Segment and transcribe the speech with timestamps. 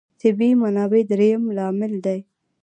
[0.21, 2.19] طبیعي منابع درېیم لامل دی.